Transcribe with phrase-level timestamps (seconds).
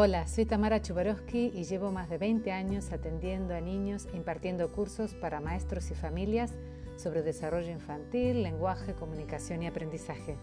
[0.00, 5.12] Hola, soy Tamara Chubarovsky y llevo más de 20 años atendiendo a niños impartiendo cursos
[5.14, 6.54] para maestros y familias
[6.96, 10.36] sobre desarrollo infantil, lenguaje, comunicación y aprendizaje.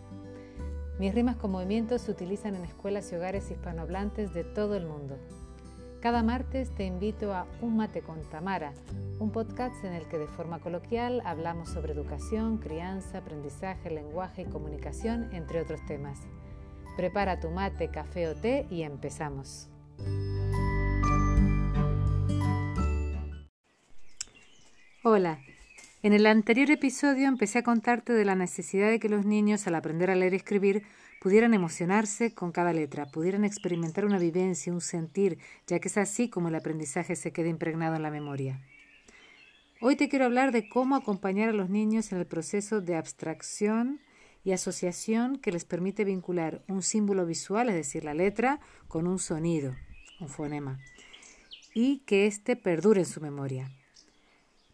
[0.99, 5.18] Mis rimas con movimientos se utilizan en escuelas y hogares hispanohablantes de todo el mundo.
[6.01, 8.73] Cada martes te invito a Un Mate con Tamara,
[9.19, 14.51] un podcast en el que de forma coloquial hablamos sobre educación, crianza, aprendizaje, lenguaje y
[14.51, 16.19] comunicación, entre otros temas.
[16.96, 19.69] Prepara tu mate, café o té y empezamos.
[25.04, 25.39] Hola,
[26.04, 29.75] en el anterior episodio empecé a contarte de la necesidad de que los niños al
[29.75, 30.83] aprender a leer y escribir
[31.19, 36.30] pudieran emocionarse con cada letra, pudieran experimentar una vivencia, un sentir, ya que es así
[36.30, 38.61] como el aprendizaje se queda impregnado en la memoria.
[39.81, 44.00] Hoy te quiero hablar de cómo acompañar a los niños en el proceso de abstracción
[44.45, 49.19] y asociación que les permite vincular un símbolo visual, es decir, la letra, con un
[49.19, 49.75] sonido,
[50.21, 50.79] un fonema,
[51.73, 53.69] y que éste perdure en su memoria.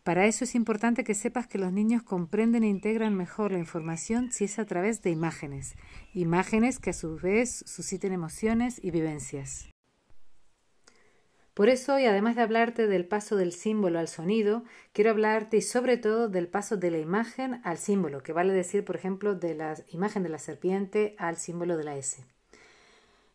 [0.03, 4.31] Para eso es importante que sepas que los niños comprenden e integran mejor la información
[4.31, 5.75] si es a través de imágenes,
[6.13, 9.69] imágenes que a su vez susciten emociones y vivencias.
[11.61, 15.61] Por eso hoy, además de hablarte del paso del símbolo al sonido, quiero hablarte y
[15.61, 19.53] sobre todo del paso de la imagen al símbolo, que vale decir, por ejemplo, de
[19.53, 22.25] la imagen de la serpiente al símbolo de la S.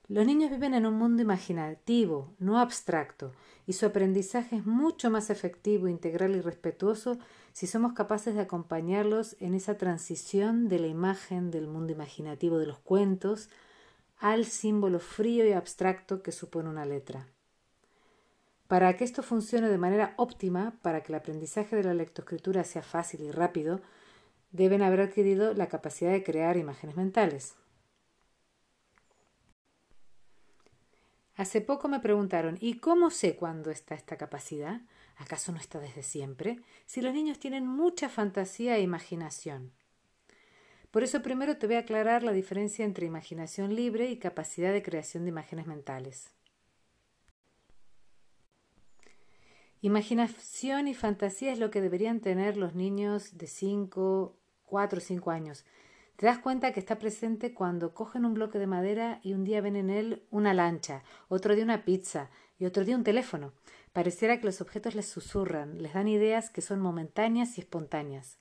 [0.08, 3.30] Los niños viven en un mundo imaginativo, no abstracto,
[3.64, 7.18] y su aprendizaje es mucho más efectivo, integral y respetuoso
[7.52, 12.66] si somos capaces de acompañarlos en esa transición de la imagen del mundo imaginativo de
[12.66, 13.50] los cuentos
[14.18, 17.28] al símbolo frío y abstracto que supone una letra.
[18.68, 22.82] Para que esto funcione de manera óptima, para que el aprendizaje de la lectoescritura sea
[22.82, 23.80] fácil y rápido,
[24.50, 27.54] deben haber adquirido la capacidad de crear imágenes mentales.
[31.36, 34.80] Hace poco me preguntaron, ¿y cómo sé cuándo está esta capacidad?
[35.18, 36.60] ¿Acaso no está desde siempre?
[36.86, 39.72] Si los niños tienen mucha fantasía e imaginación.
[40.90, 44.82] Por eso primero te voy a aclarar la diferencia entre imaginación libre y capacidad de
[44.82, 46.32] creación de imágenes mentales.
[49.82, 55.30] Imaginación y fantasía es lo que deberían tener los niños de 5, 4 o 5
[55.30, 55.64] años.
[56.16, 59.60] Te das cuenta que está presente cuando cogen un bloque de madera y un día
[59.60, 63.52] ven en él una lancha, otro día una pizza y otro día un teléfono.
[63.92, 68.38] Pareciera que los objetos les susurran, les dan ideas que son momentáneas y espontáneas.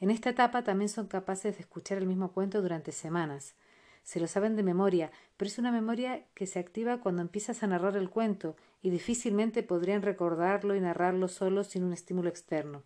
[0.00, 3.54] En esta etapa también son capaces de escuchar el mismo cuento durante semanas,
[4.08, 7.66] se lo saben de memoria, pero es una memoria que se activa cuando empiezas a
[7.66, 12.84] narrar el cuento y difícilmente podrían recordarlo y narrarlo solo sin un estímulo externo.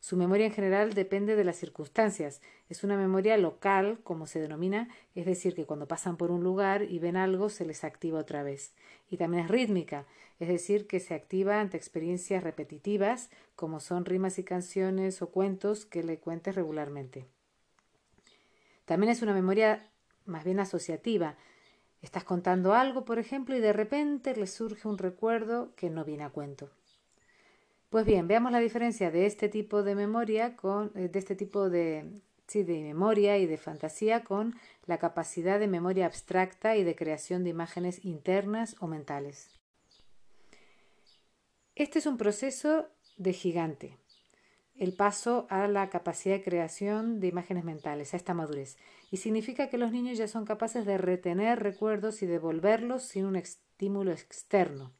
[0.00, 2.40] Su memoria en general depende de las circunstancias.
[2.70, 6.84] Es una memoria local, como se denomina, es decir, que cuando pasan por un lugar
[6.84, 8.72] y ven algo se les activa otra vez.
[9.10, 10.06] Y también es rítmica,
[10.40, 15.84] es decir, que se activa ante experiencias repetitivas, como son rimas y canciones o cuentos
[15.84, 17.26] que le cuentes regularmente.
[18.86, 19.86] También es una memoria
[20.28, 21.36] más bien asociativa.
[22.00, 26.24] Estás contando algo, por ejemplo, y de repente le surge un recuerdo que no viene
[26.24, 26.70] a cuento.
[27.90, 31.70] Pues bien, veamos la diferencia de este tipo de memoria con eh, de este tipo
[31.70, 34.54] de sí, de memoria y de fantasía con
[34.86, 39.50] la capacidad de memoria abstracta y de creación de imágenes internas o mentales.
[41.74, 43.96] Este es un proceso de gigante
[44.78, 48.76] el paso a la capacidad de creación de imágenes mentales, a esta madurez.
[49.10, 53.36] Y significa que los niños ya son capaces de retener recuerdos y devolverlos sin un
[53.36, 54.92] estímulo externo.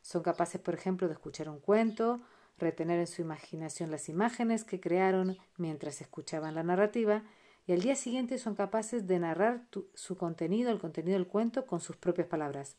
[0.00, 2.20] Son capaces, por ejemplo, de escuchar un cuento,
[2.56, 7.24] retener en su imaginación las imágenes que crearon mientras escuchaban la narrativa
[7.66, 9.62] y al día siguiente son capaces de narrar
[9.94, 12.76] su contenido, el contenido del cuento, con sus propias palabras.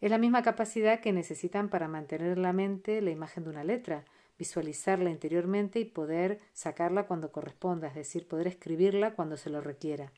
[0.00, 3.64] Es la misma capacidad que necesitan para mantener en la mente la imagen de una
[3.64, 4.04] letra,
[4.38, 10.12] visualizarla interiormente y poder sacarla cuando corresponda, es decir, poder escribirla cuando se lo requiera.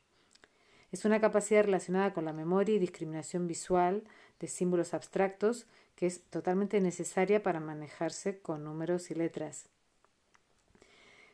[0.92, 4.04] Es una capacidad relacionada con la memoria y discriminación visual
[4.40, 9.68] de símbolos abstractos que es totalmente necesaria para manejarse con números y letras.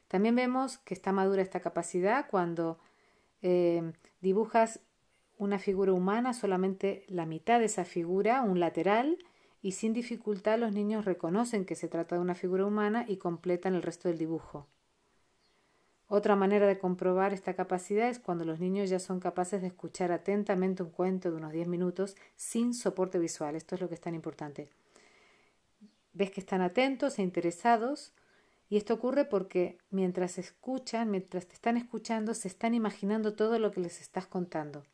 [0.08, 2.78] También vemos que está madura esta capacidad cuando
[3.42, 4.80] eh, dibujas
[5.38, 9.18] una figura humana, solamente la mitad de esa figura, un lateral,
[9.62, 13.74] y sin dificultad los niños reconocen que se trata de una figura humana y completan
[13.74, 14.66] el resto del dibujo.
[16.08, 20.12] Otra manera de comprobar esta capacidad es cuando los niños ya son capaces de escuchar
[20.12, 23.56] atentamente un cuento de unos 10 minutos sin soporte visual.
[23.56, 24.68] Esto es lo que es tan importante.
[26.12, 28.12] Ves que están atentos e interesados
[28.68, 33.70] y esto ocurre porque mientras escuchan, mientras te están escuchando, se están imaginando todo lo
[33.70, 34.84] que les estás contando.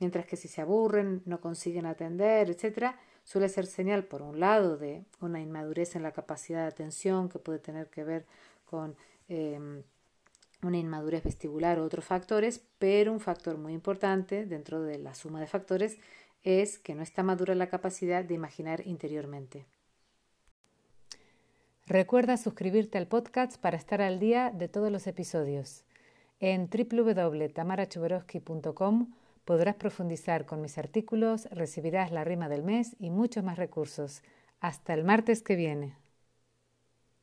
[0.00, 2.94] mientras que si se aburren, no consiguen atender, etc.,
[3.28, 7.38] suele ser señal, por un lado, de una inmadurez en la capacidad de atención que
[7.38, 8.24] puede tener que ver
[8.64, 8.96] con
[9.28, 9.82] em,
[10.62, 15.40] una inmadurez vestibular u otros factores, pero un factor muy importante dentro de la suma
[15.40, 15.98] de factores
[16.42, 19.66] es que no está madura la capacidad de imaginar interiormente.
[21.86, 25.84] Recuerda suscribirte al podcast para estar al día de todos los episodios.
[26.40, 29.12] En www.tamarachuberoski.com
[29.48, 34.22] podrás profundizar con mis artículos, recibirás la rima del mes y muchos más recursos.
[34.60, 35.96] Hasta el martes que viene.